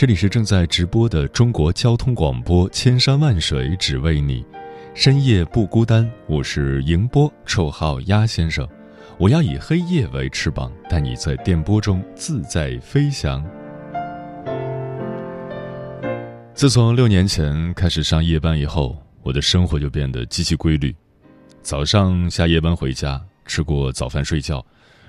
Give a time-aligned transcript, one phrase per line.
[0.00, 4.42] 这里是正在直播的中国交通广播，千山万水只为你，
[4.94, 6.10] 深夜不孤单。
[6.26, 8.66] 我是迎波，绰号鸭先生。
[9.18, 13.44] 我要以黑夜为翅膀，带你在电波中自在飞翔。
[16.54, 20.96] 自从六年前开始上夜班以后，我的生活就变得极其规律。
[21.60, 24.64] 早上下夜班回家，吃过早饭睡觉，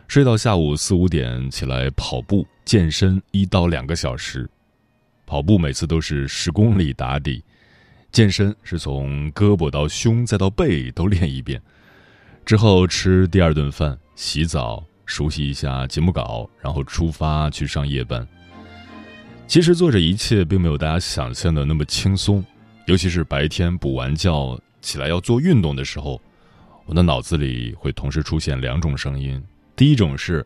[0.09, 4.45] 睡到下午四五点起来跑步健身一到两个小时。
[5.31, 7.41] 跑步每次都是十公里打底，
[8.11, 11.61] 健身是从胳膊到胸再到背都练一遍，
[12.43, 18.27] 之后吃第二顿饭，洗澡，熟悉一下节目稿，然后出发去上夜班。
[19.47, 22.43] 其实做这一切并没有大家想象的那么轻松，
[22.85, 26.21] 尤其是白天补完觉起来要做运动的时候，
[26.85, 29.41] 我的脑子里会同时出现两种声音：
[29.77, 30.45] 第一种是，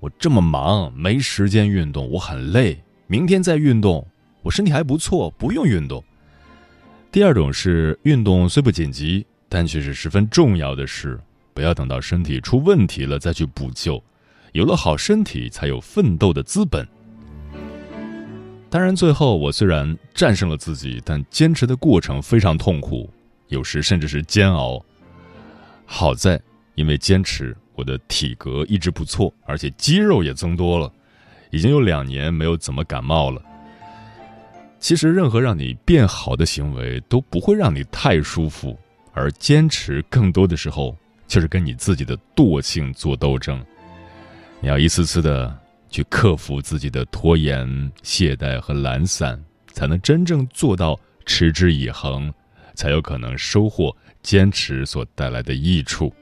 [0.00, 4.08] 我这么忙没时间运动，我很累，明天再运动。
[4.44, 6.04] 我身体还不错，不用运动。
[7.10, 11.18] 第二种是运动虽不紧急，但却是十分重要的事。
[11.54, 14.02] 不要等到身体出问题了再去补救，
[14.52, 16.86] 有了好身体才有奋斗的资本。
[18.68, 23.08] 当然，最后我虽然战胜了自己，但坚持的过程非常痛苦，
[23.48, 24.84] 有时甚至是煎熬。
[25.86, 26.38] 好在
[26.74, 30.92] 因为坚持，我的体格一直不错，而且肌肉也增多了，
[31.50, 33.40] 已经有两年没有怎么感冒了。
[34.84, 38.78] 其实，任何让你变好的行为都不会让你太舒服，
[39.14, 40.94] 而坚持更多的时候
[41.26, 43.64] 就是跟你自己的惰性做斗争。
[44.60, 45.58] 你要一次次的
[45.88, 47.66] 去克服自己的拖延、
[48.02, 52.30] 懈怠和懒散，才能真正做到持之以恒，
[52.74, 56.12] 才有可能收获坚持所带来的益处。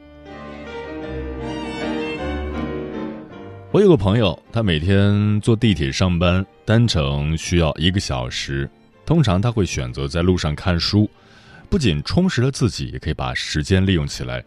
[3.72, 8.68] 我有个朋友，他每天坐地铁上班，单程需要一个小时。
[9.04, 11.10] 通常他会选择在路上看书，
[11.68, 14.42] 不仅充实了自己，也可以把时间利用起来。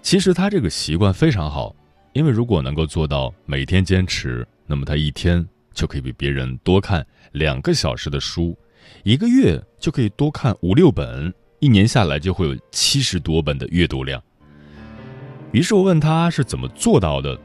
[0.00, 1.74] 其实他这个习惯非常好，
[2.12, 8.56] 因为如果能够做到每天坚持，那么他一天就可以比别人多看两个小时的书，
[9.02, 14.22] 一个月就可以多看五六本，一年下来就会有七十多本的阅读量。
[15.50, 17.38] 于是我问他是怎么做到的。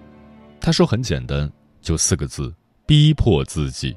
[0.62, 1.52] 他说：“很简单，
[1.82, 2.54] 就四个字，
[2.86, 3.96] 逼迫自己。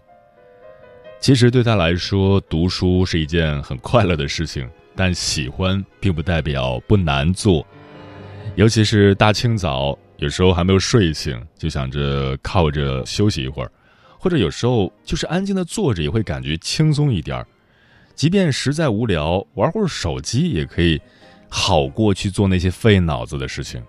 [1.18, 7.66] 其实对他来说，读书是一件很快乐的事情，但喜欢并不代表不难做。
[8.54, 13.72] 尤其是大清早，有时候还没有睡醒，就想着靠着休息一会儿，
[14.18, 17.46] 或者有时候就是安静的坐着，也会感觉轻松一点儿。
[18.14, 21.00] 即便实在无聊，玩会儿手机也可以，
[21.48, 23.82] 好过去做那些费脑子的事情。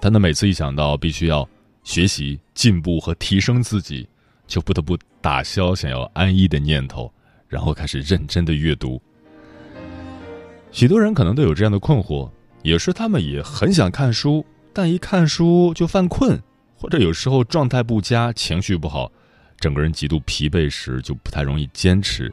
[0.00, 1.48] 但他每次一想到必须要……”
[1.88, 4.06] 学习进步和提升自己，
[4.46, 7.10] 就不得不打消想要安逸的念头，
[7.48, 9.00] 然后开始认真的阅读。
[10.70, 12.30] 许多人可能都有这样的困惑，
[12.62, 14.44] 有时他们也很想看书，
[14.74, 16.38] 但一看书就犯困，
[16.76, 19.10] 或者有时候状态不佳、情绪不好，
[19.58, 22.30] 整个人极度疲惫时就不太容易坚持。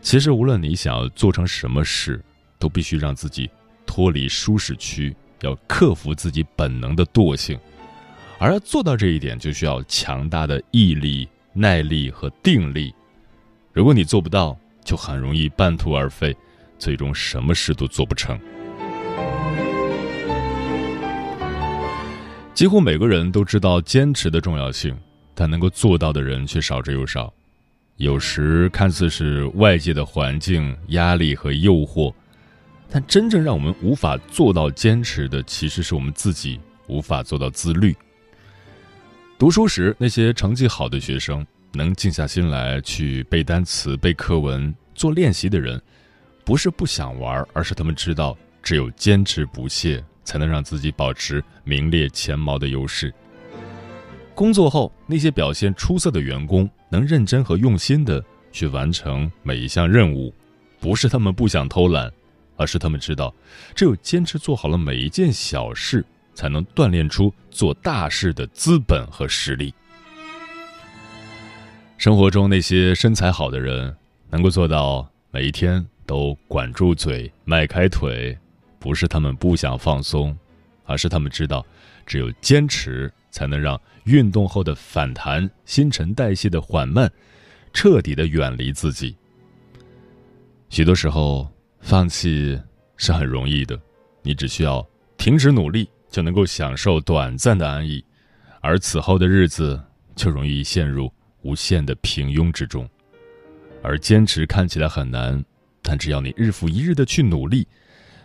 [0.00, 2.22] 其实，无论你想要做成什么事，
[2.56, 3.50] 都必须让自己
[3.84, 7.58] 脱离舒适区，要克服自己本能的惰性。
[8.42, 12.92] 而要做到这一点，就需要强大的毅力、耐力和定力。
[13.72, 16.36] 如果你做不到，就很容易半途而废，
[16.76, 18.36] 最终什么事都做不成。
[22.52, 24.92] 几乎每个人都知道坚持的重要性，
[25.36, 27.32] 但能够做到的人却少之又少。
[27.98, 32.12] 有时看似是外界的环境、压力和诱惑，
[32.90, 36.58] 但真正让我们无法做到坚持的，其实是我们自己
[36.88, 37.96] 无法做到自律。
[39.42, 45.82] 读书时，那些成绩好的学生，能静下心来去背单词、背课文、做练习的人，
[46.44, 53.12] 不是不想玩，而是他们知道，只有坚持不懈，才能让自己保持名列前茅的优势。
[54.32, 60.32] 工作后，那些表现出色的员工能认真和用心的去完成每一项任务，
[60.78, 62.08] 不是他们不想偷懒，
[62.54, 63.34] 而是他们知道，
[63.74, 69.72] 只有坚持做好了每一件小事，才能锻炼出做大事的资本和实力。
[71.96, 73.96] 生活中那些身材好的人，
[74.30, 78.36] 能够做到每一天都管住嘴、迈开腿，
[78.78, 80.36] 不是他们不想放松，
[80.84, 81.64] 而是他们知道，
[82.06, 83.12] 只有坚持。
[83.34, 87.10] 才能让运动后的反弹、新陈代谢的缓慢，
[87.72, 89.16] 彻底的远离自己。
[90.68, 91.50] 许多时候，
[91.80, 92.60] 放弃
[92.98, 93.80] 是很容易的，
[94.20, 94.86] 你只需要
[95.16, 98.04] 停止努力，就能够享受短暂的安逸，
[98.60, 99.82] 而此后的日子
[100.14, 102.88] 就容易陷入无限的平庸之中。
[103.82, 105.44] 而坚持看起来很难，
[105.82, 107.66] 但只要你日复一日的去努力，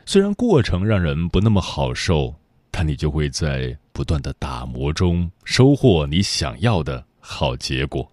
[0.06, 2.36] 虽然过程让人不那么好受。
[2.70, 8.08] 但你就会在不断的打磨中收获你想要的好结果。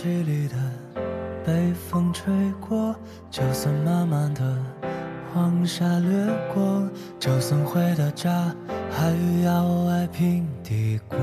[0.00, 0.54] 凄厉的
[1.44, 2.94] 被风吹过，
[3.32, 4.56] 就算慢慢的
[5.34, 6.08] 黄沙掠
[6.54, 8.54] 过，就算回到家。
[8.92, 9.12] 还
[9.44, 11.18] 要爱平地过，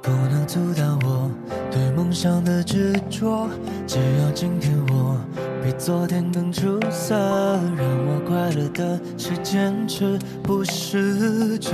[0.00, 1.30] 不能阻挡我
[1.70, 3.46] 对梦想的执着。
[3.86, 5.20] 只要今天我
[5.62, 11.72] 比昨天更出色，让我快乐的是坚持，不是结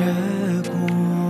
[0.69, 1.30] 果。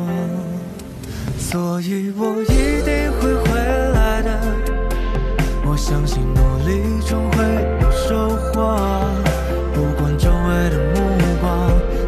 [1.50, 4.31] 所以我一定会回来的，
[5.67, 7.43] 我相信努力终会
[7.82, 8.79] 有收获。
[9.75, 11.00] 不管周围的目
[11.41, 11.43] 光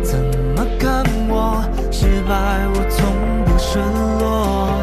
[0.00, 0.16] 怎
[0.54, 1.60] 么看我，
[1.90, 2.32] 失败
[2.68, 3.80] 我从不失
[4.20, 4.78] 落，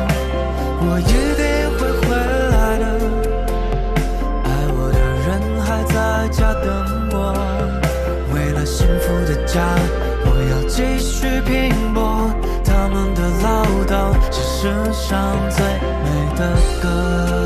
[0.82, 1.40] 我一定
[1.78, 2.10] 会回
[2.52, 2.84] 来的。
[4.44, 5.28] 爱我的人
[5.62, 6.68] 还在家等
[7.14, 7.16] 我，
[8.34, 9.64] 为了幸福的家，
[10.26, 12.30] 我要继续拼搏。
[12.62, 14.14] 他们的唠叨
[14.62, 15.64] 世上最
[16.04, 17.39] 美的歌。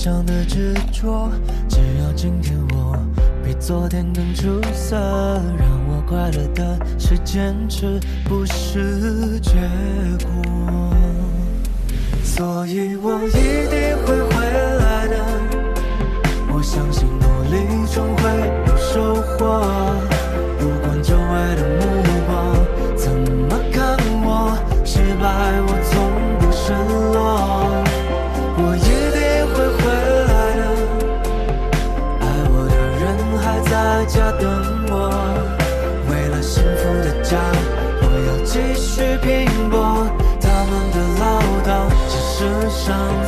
[0.00, 1.30] 对梦想的执着。
[1.68, 2.96] 只要今天我
[3.44, 4.96] 比昨天更出色，
[5.58, 9.52] 让我快乐的是坚持，不是结
[10.24, 10.94] 果。
[12.24, 14.69] 所以我一定会回来
[42.80, 43.19] 上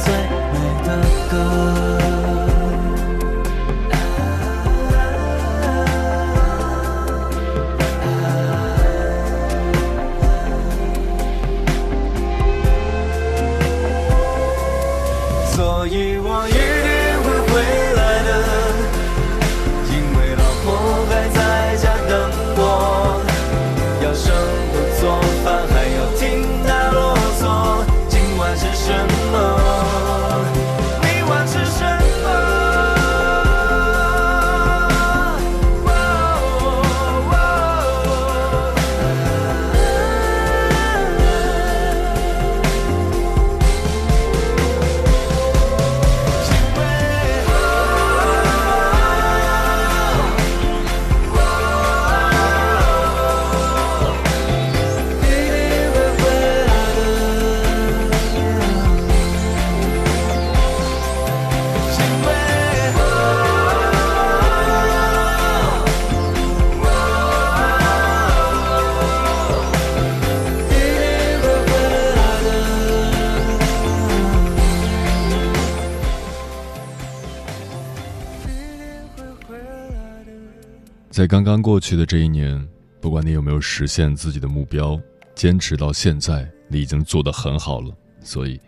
[81.22, 82.68] 在刚刚过去的这一年，
[83.00, 85.00] 不管你有没有实现自己的目标，
[85.36, 87.96] 坚持到现在，你已经做得很好了。
[88.24, 88.60] 所以，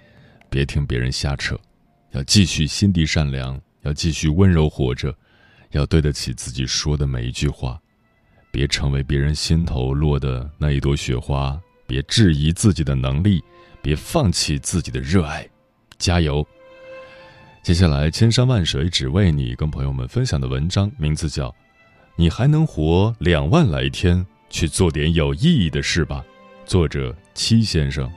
[0.49, 1.58] 别听别人瞎扯，
[2.12, 5.12] 要继续心地善良，要继续温柔活着，
[5.73, 7.76] 要对得起自己说的每一句话，
[8.52, 13.42] 别成为别人心头落的那一朵雪花，别质疑自己的能力，
[13.82, 15.44] 别放弃自己的热爱，
[15.99, 16.46] 加油！
[17.64, 21.52] 接下来，千山万水只为你，跟朋友们分享的文章名字叫。
[22.16, 26.25] 你还能活两万来天，去做点有意义的事吧。
[26.64, 28.09] 作者七先生。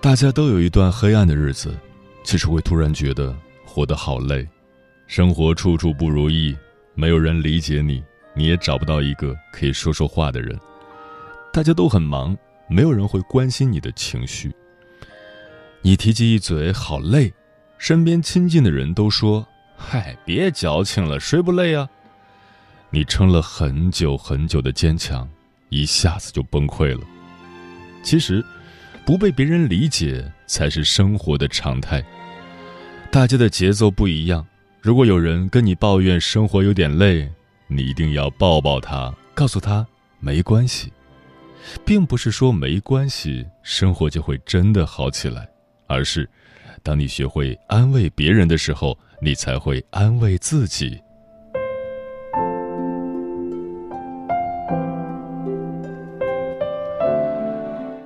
[0.00, 1.78] 大家都有一段黑暗的日子，
[2.24, 3.36] 其实会突然觉得
[3.66, 4.48] 活得好累，
[5.06, 6.56] 生活处处不如意，
[6.94, 8.02] 没有人理解你。
[8.38, 10.56] 你也找不到一个可以说说话的人，
[11.52, 14.54] 大家都很忙，没有人会关心你的情绪。
[15.82, 17.32] 你提及一嘴好累，
[17.78, 19.44] 身边亲近的人都说
[19.76, 21.88] ：“嗨，别矫情了，谁不累啊？”
[22.90, 25.28] 你撑了很久很久的坚强，
[25.68, 27.04] 一下子就崩溃了。
[28.04, 28.44] 其实，
[29.04, 32.04] 不被别人理解才是生活的常态。
[33.10, 34.46] 大家的节奏不一样，
[34.80, 37.28] 如果有人跟你抱怨生活有点累，
[37.70, 39.86] 你一定要抱抱他，告诉他
[40.20, 40.90] 没关系，
[41.84, 45.46] 并不是说没关系，生活就会真的好起来，
[45.86, 46.28] 而是，
[46.82, 50.98] 当你学会安慰别人的时候，你才会安慰自己。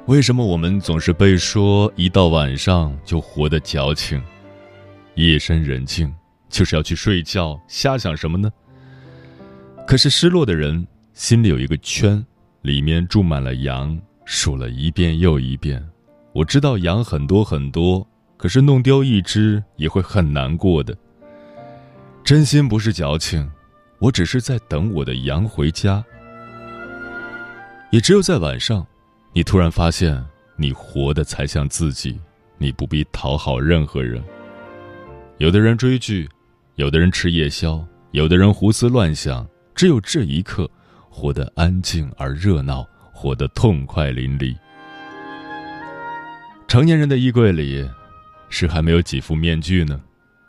[0.07, 4.21] 为什么我们总是被说一到晚上就活得矫情？
[5.14, 6.12] 夜深人静，
[6.49, 8.50] 就是要去睡觉，瞎想什么呢？
[9.86, 12.24] 可是失落的人心里有一个圈，
[12.62, 15.86] 里面住满了羊，数了一遍又一遍。
[16.32, 18.06] 我知道羊很多很多，
[18.38, 20.96] 可是弄丢一只也会很难过的。
[22.24, 23.50] 真心不是矫情，
[23.98, 26.02] 我只是在等我的羊回家。
[27.90, 28.86] 也只有在晚上，
[29.34, 30.24] 你突然发现
[30.56, 32.18] 你活的才像自己，
[32.56, 34.22] 你不必讨好任何人。
[35.36, 36.26] 有的人追剧，
[36.76, 39.46] 有的人吃夜宵，有的人胡思乱想。
[39.74, 40.70] 只有这一刻，
[41.10, 44.56] 活得安静而热闹，活得痛快淋漓。
[46.68, 47.88] 成年人的衣柜里，
[48.48, 50.00] 是还没有几副面具呢。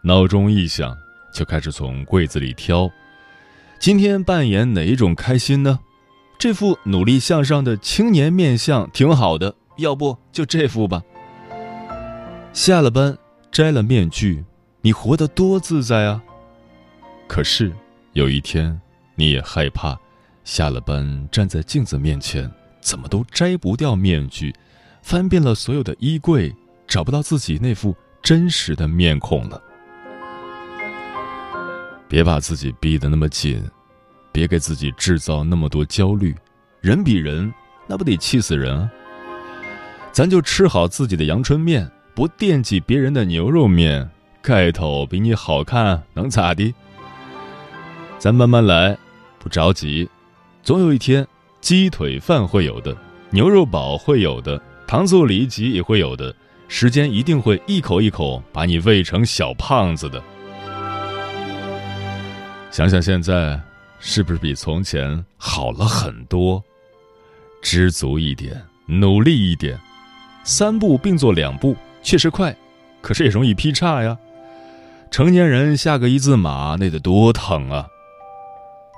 [0.03, 0.95] 闹钟一响，
[1.33, 2.89] 就开始从柜子里挑。
[3.79, 5.79] 今天扮演哪一种开心呢？
[6.37, 11.01] 这副努力向上的青年面相挺好的，要不就这副吧。
[12.51, 13.17] 下了班，
[13.51, 14.43] 摘了面具，
[14.81, 16.21] 你活得多自在啊！
[17.27, 17.71] 可是
[18.13, 18.79] 有一天。
[19.15, 19.97] 你也害怕，
[20.43, 22.49] 下了班站在镜子面前，
[22.81, 24.53] 怎么都摘不掉面具，
[25.01, 26.53] 翻遍了所有的衣柜，
[26.87, 29.61] 找不到自己那副真实的面孔了。
[32.07, 33.63] 别把自己逼得那么紧，
[34.31, 36.35] 别给自己制造那么多焦虑。
[36.81, 37.51] 人比人，
[37.87, 38.91] 那不得气死人啊！
[40.11, 44.07] 咱就吃好自己的阳春面，不惦记别人的牛肉面，
[44.41, 46.73] 盖头比你好看能咋的？
[48.19, 48.97] 咱慢慢来。
[49.43, 50.09] 不着急，
[50.63, 51.27] 总有一天，
[51.59, 52.95] 鸡腿饭会有的，
[53.29, 56.33] 牛肉堡会有的，糖醋里脊也会有的。
[56.69, 60.23] 时间一定会一口一口把你喂成小胖子的。
[62.71, 63.59] 想想现在，
[63.99, 66.63] 是不是比从前好了很多？
[67.61, 69.77] 知足一点，努力一点，
[70.45, 72.55] 三步并作两步，确实快，
[73.01, 74.17] 可是也容易劈叉呀。
[75.11, 77.87] 成年人下个一字马，那得多疼啊！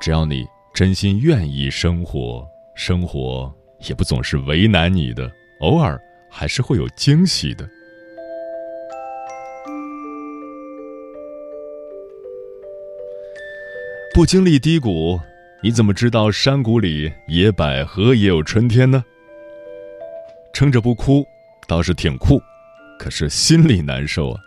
[0.05, 3.51] 只要你真心愿意生活，生活
[3.89, 5.31] 也不总是为难你的，
[5.61, 7.67] 偶尔还是会有惊喜的。
[14.13, 15.19] 不经历低谷，
[15.63, 19.03] 你怎么知道山谷里野百合也有春天呢？
[20.53, 21.25] 撑着不哭，
[21.67, 22.39] 倒是挺酷，
[22.99, 24.39] 可是心里难受啊。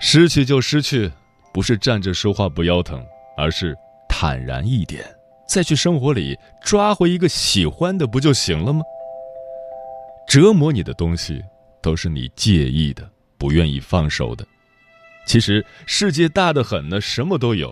[0.00, 1.12] 失去就失去，
[1.52, 3.04] 不是站着说话不腰疼，
[3.36, 3.76] 而是。
[4.26, 5.04] 坦然一点，
[5.46, 8.80] 再去生活里抓回一个喜欢的，不就行了吗？
[10.26, 11.44] 折磨你的东西，
[11.82, 14.42] 都是你介意的、不愿意放手的。
[15.26, 17.70] 其实世界大得很呢，什么都有。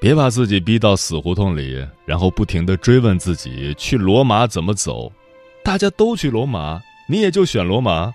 [0.00, 5.10] 别把自己逼到死胡同里，然后不停的追问自己去罗马怎么走。
[5.64, 8.14] 大家都去罗马，你也就选罗马，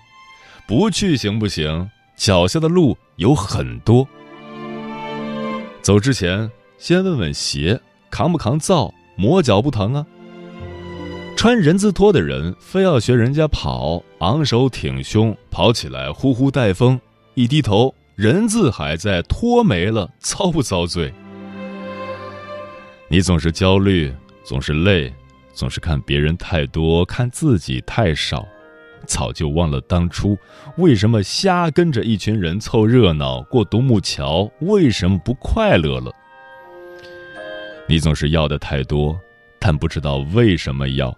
[0.66, 1.90] 不去行不行？
[2.16, 4.08] 脚下的路有很多。
[5.82, 6.50] 走之前。
[6.78, 10.06] 先问问鞋扛不扛造，磨脚不疼啊？
[11.36, 17.00] 穿人字拖的人非要学人家跑，昂首挺胸，跑起来呼呼带风，
[17.34, 21.12] 一低头人字还在，拖没了，遭不遭罪？
[23.08, 25.12] 你总是焦虑，总是累，
[25.52, 28.46] 总是看别人太多，看自己太少，
[29.04, 30.38] 早就忘了当初
[30.76, 36.12] 为什么瞎跟着一群人凑热闹过独木桥，为什么不快乐了？
[37.90, 39.18] 你总是要的太多，
[39.58, 41.16] 但不知道为什么要。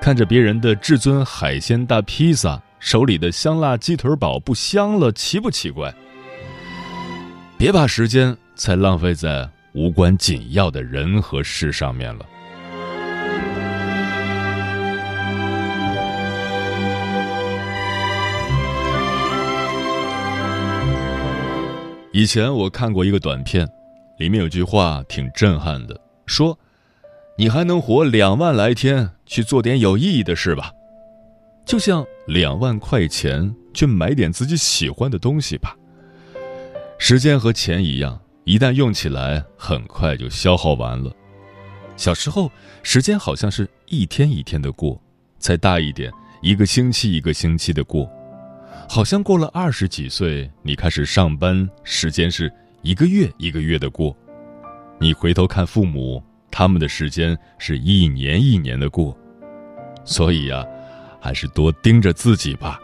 [0.00, 5.94] 看着别人的至尊海鲜大披萨，手里的香辣鸡腿堡不香了，奇不奇怪？
[7.58, 12.24] 别把时间再浪费在无关紧要的人和事上面了。
[22.12, 23.68] 以前我看过一个短片，
[24.18, 26.58] 里面有句话挺震撼的，说。
[27.38, 30.72] 你还能活两万来天，去做点有意义的事吧，
[31.66, 35.76] 就像两万块钱去买点自己喜欢的东西吧。
[36.98, 41.12] 时间和钱一样，一旦用起来，很快就消耗完了。
[41.94, 42.50] 小时候，
[42.82, 44.98] 时间好像是一天一天的过；
[45.38, 48.10] 再大一点，一个星期一个星期的过。
[48.88, 52.50] 好像过了二十几岁，你开始上班，时间是
[52.86, 54.16] 一个月一个月的过。
[55.00, 56.22] 你回头看父母。
[56.48, 59.14] 他们的时间是一年一年的过，
[60.04, 60.64] 所以呀，
[61.20, 62.80] 还是多盯着自己吧，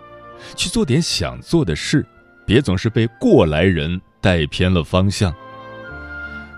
[0.57, 2.05] 去做点想做的事，
[2.45, 5.33] 别总是被过来人带偏了方向。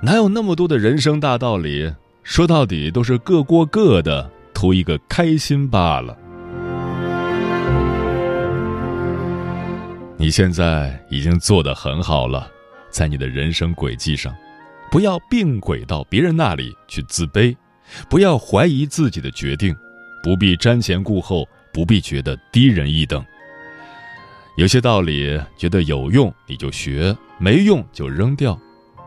[0.03, 1.93] 哪有那么多的人生大道理？
[2.25, 6.17] 说到底都是各过各的，图一个开心罢了。
[10.17, 12.51] 你现在已经做得很好了，
[12.95, 14.33] 在你的人生轨迹上。
[14.89, 17.57] 不要并轨到别人那里去自卑，
[18.09, 19.75] 不要怀疑自己的决定，
[20.23, 23.25] 不必瞻前顾后，不必觉得低人一等。
[24.57, 28.57] 有些道理觉得有用你就学，没用就扔掉，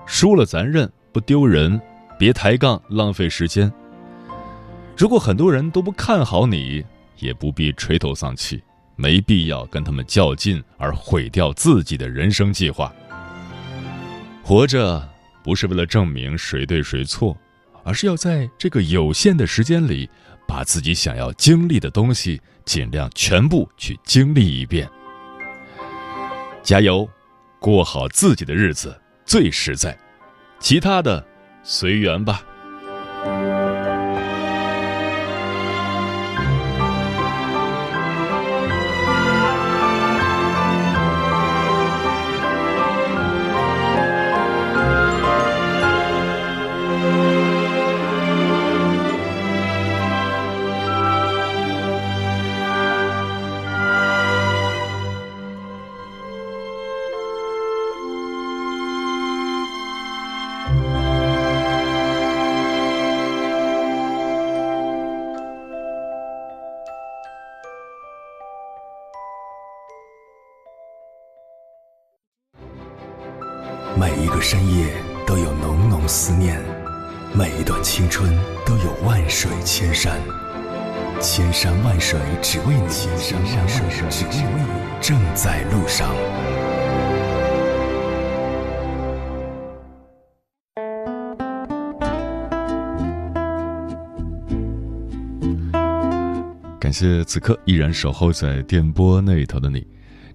[0.06, 1.80] 输了咱认，不丢人，
[2.19, 3.71] 别抬杠浪费时间。
[4.97, 6.84] 如果很多人都不看好你，
[7.19, 8.62] 也不必垂头丧气，
[8.97, 12.93] 没必要跟他们较劲而毁掉自己的人生计划。
[14.48, 15.06] 活着。
[15.44, 17.38] 不是为了证明谁对谁错，
[17.84, 20.10] 而是要在这个有限的时间里，
[20.48, 24.90] 把自己想要经历的东西尽量全部去经历一遍。
[26.64, 27.08] 加油，
[27.60, 29.98] 过好自己的日子最实在，
[30.60, 31.26] 其他的
[31.62, 32.42] 随缘吧。
[96.80, 99.86] 感谢此刻依然守候在电波那头的你。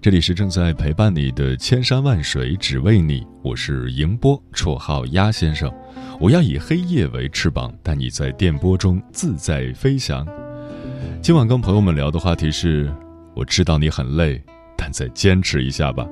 [0.01, 3.25] 这里是正在陪伴你的千山万水，只为你。
[3.41, 5.71] 我是迎波，绰号鸭先生。
[6.19, 10.27] 我要以黑夜为翅膀，带你在电波中自在飞翔。
[11.21, 12.93] 今晚跟朋友们聊的话题是：
[13.33, 14.43] 我知道你很累，
[14.91, 16.07] 再坚持一下吧。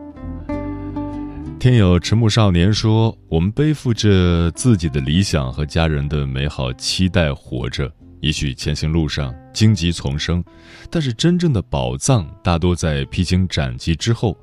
[1.59, 10.43] 天友迟暮少年说：“我们背负着自己的理想和家人的美好期待活着。”也许前行路上荆棘丛生，
[10.91, 14.37] 但是真正的宝藏大多在披荆斩棘之后。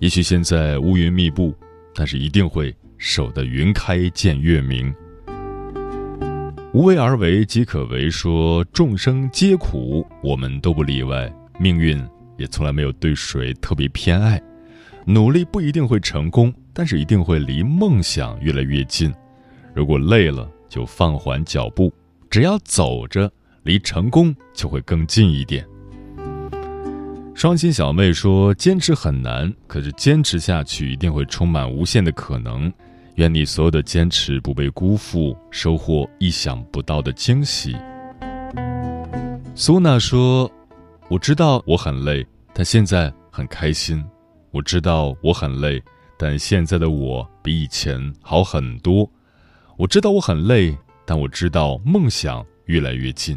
[0.00, 1.54] 也许现在乌云密布，
[1.94, 4.94] 但是一定会守得云开见月明。
[6.72, 11.30] 无为而为即可为，说众生皆苦，我们都不例外。
[11.58, 12.02] 命运
[12.40, 14.42] 也从来没有对谁特别偏爱。
[15.04, 19.12] 努力不一定会成功，但是一定会离梦想越来越近。
[19.74, 21.92] 如果累了，就放缓脚步。
[22.28, 23.30] 只要走着，
[23.62, 25.66] 离成功就会更近一点。
[27.34, 32.72] 双心小妹说：“坚持很难，可是坚持下去一定会充满无限的可能。
[33.16, 37.74] 愿你所有的坚持不被辜负，收获意想不到的惊喜。”
[39.56, 40.50] 苏娜说
[41.10, 44.00] ：“我知道我很累，但现在很开心。
[44.52, 45.82] 我知道我很累，
[46.16, 49.10] 但现在的我比以前好很多。
[49.76, 53.36] 我知道我很累，但我知道梦想越来越近。”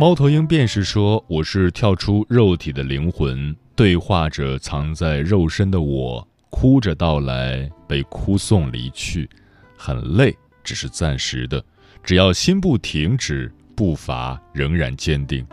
[0.00, 9.28] 猫头鹰便是说：“我是跳出肉体的灵魂，对话着藏在肉身的我，哭着到来，被哭送离去，
[9.76, 10.34] 很累，
[10.64, 11.62] 只是暂时的。
[12.02, 15.46] 只要心不停止。”步伐仍然坚定。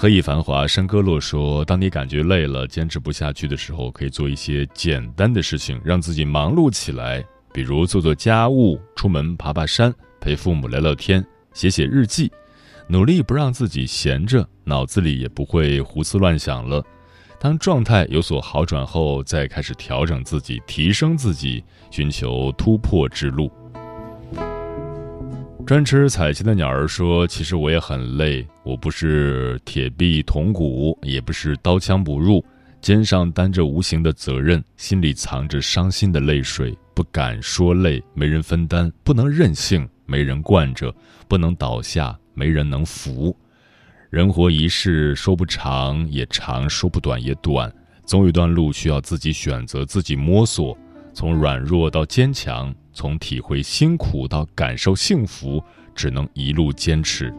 [0.00, 7.22] 何以繁华山歌落说：“当你感觉累了、坚持不下去的时候，可以做一些简单的事情，让自己忙碌起来。
[7.52, 12.32] 比如做做家务、出门爬爬山、陪父母聊聊天、写写日记，
[12.88, 16.82] 努力不让自己闲着，脑子里也不会胡思乱想了。
[17.38, 23.52] 当状态有所好转后，再开始调整自己、提升自己，寻求突破之路。”
[25.66, 32.44] 专吃彩旗的鸟儿说：“其实我也很累，我不是铁臂铜骨，也不是刀枪不入，
[32.80, 40.92] 肩上担着无形的责任，心里藏着伤心的泪水，不敢说累，没人分担，不能任性，没人惯着，
[41.28, 43.36] 不能倒下，没人能扶。
[44.10, 47.72] 人活一世，说不长也长，说不短也短，
[48.04, 50.76] 总有一段路需要自己选择，自己摸索，
[51.14, 55.62] 从软弱到坚强。”从体会辛苦到感受幸福，
[55.94, 57.32] 只能一路坚持。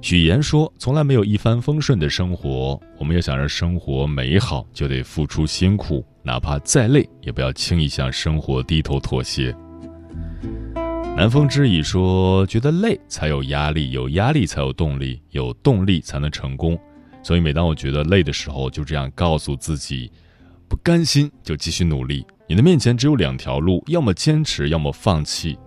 [0.00, 9.54] 许岩说：“从来没有一帆风顺的生活，我们要想让生活美好，就得付出辛苦，哪怕再累，也不要轻易向生活低头妥协。”
[11.16, 16.78] 南风之已说：“觉得累才有压力，有压力才有动力，有动力才能成功。
[17.24, 20.10] 所以每当我觉得累的时候，就这样告诉自己：
[20.68, 25.58] 不甘心就继续努力。”你的面前只有两条路，要么坚持，要么放弃。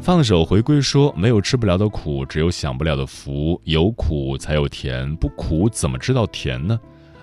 [0.00, 3.60] 放手回归说：“没有吃不了的苦，只有享不了的福。
[3.64, 6.78] 有苦才有甜，不苦怎么知道甜呢？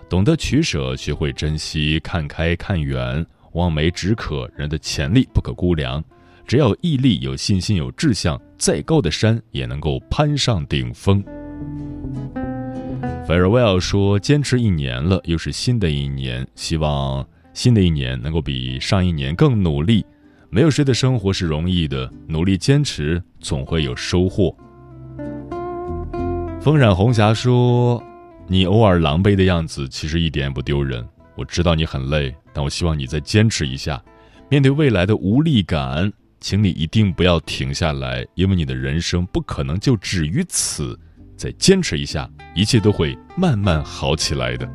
[0.10, 4.50] 懂得取舍，学会珍惜，看开看远，望梅止渴。
[4.58, 6.04] 人的潜力不可估量，
[6.46, 11.24] 只要毅力、有信心、有志向，再高的山也能够攀上顶峰。”
[13.26, 17.26] Farewell 说：“坚持一年了，又是新的一年，希望。”
[17.58, 20.06] 新的一年能够比上一年更努力，
[20.52, 24.56] 没有谁的生活是容易的，努力坚持总会有收获。
[26.62, 28.00] 风染红霞说
[28.46, 31.04] ：“你偶尔狼狈的样子其实一点也不丢人，
[31.36, 34.00] 我知道你很累，但我希望你再坚持一下。
[34.50, 40.96] 面对未来的无力感，请你一定不要停下来，因为你的人生不可能就止于此。
[41.36, 44.70] 再坚持一下，一切都会慢慢好起来的。”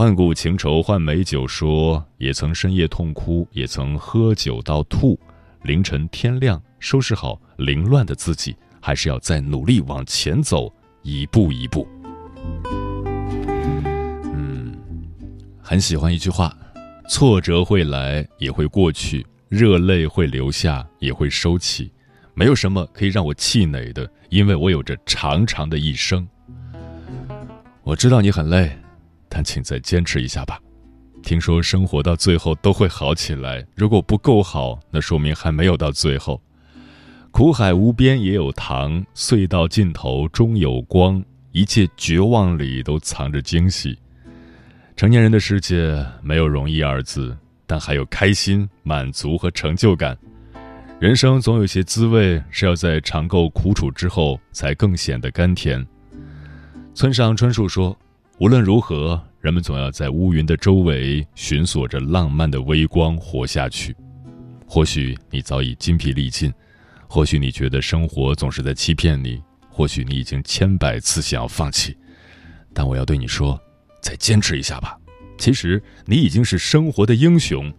[0.00, 5.20] 万古情仇换美酒，说也曾深夜痛哭，也曾喝酒到吐。
[5.60, 11.86] 凌晨天亮，收拾好凌乱的自己，还是要再努力往前走，一步一步。
[14.32, 14.74] 嗯，
[15.60, 16.56] 很喜欢一句话：
[17.06, 21.92] 挫折会来，也会过去；热泪会流下，也会收起。
[22.32, 26.26] 没有什么可以让我气馁的，因为我有着长长的一生。
[27.82, 28.74] 我知道你很累。
[29.30, 30.60] 但请再坚持一下吧。
[31.22, 36.42] 听说生活到最后都会好起来，如果不够好，那说明还没有到最后。
[37.30, 41.22] 苦海无边也有糖，隧道尽头终有光。
[41.52, 43.98] 一切绝望里都藏着惊喜。
[44.96, 50.16] 成年人的世界没有容易二字，但还有开心、满足和成就感。
[50.98, 55.86] 人生总有些滋味是要在尝够苦楚之后，才更显得甘甜。
[56.94, 57.96] 村上春树说。
[58.40, 63.94] 无论如何，人们总要在乌云的周围寻索着浪漫的微光活下去。
[64.66, 66.50] 或许你早已筋疲力尽，
[67.06, 71.94] 或许你觉得生活总是在欺骗你，或许你已经千百次想要放弃，
[72.72, 73.60] 但我要对你说，
[74.00, 74.96] 再坚持一下吧。
[75.36, 77.70] 其实你已经是生活的英雄，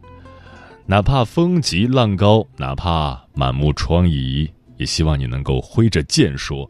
[0.86, 4.48] 哪怕风急浪高，哪怕满目疮痍，
[4.78, 6.70] 也希望你能够挥着剑说。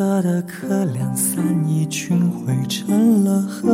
[0.00, 3.70] 叵测的客两三亿群汇成了河，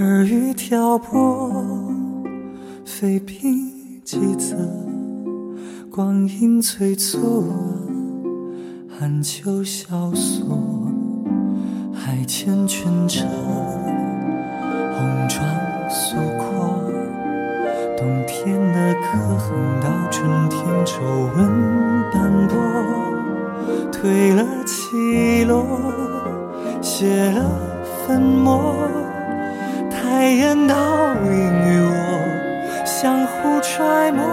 [0.00, 1.52] 耳语挑拨，
[2.84, 3.70] 飞冰
[4.02, 4.56] 几泽，
[5.88, 7.44] 光阴催促，
[8.98, 10.58] 寒秋萧索，
[11.94, 13.24] 海天泉澈，
[14.98, 15.40] 红妆
[15.88, 16.90] 素裹。
[17.96, 21.00] 冬天的刻痕到春天皱
[21.36, 21.38] 纹
[22.10, 22.58] 斑驳，
[24.02, 25.66] 褪了起落，
[26.80, 27.44] 写了
[28.06, 28.74] 粉墨，
[29.90, 30.74] 抬眼倒
[31.26, 31.30] 影
[31.68, 31.92] 与我
[32.86, 34.24] 相互揣摩，